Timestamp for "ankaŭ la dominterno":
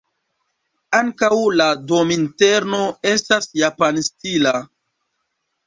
0.99-2.81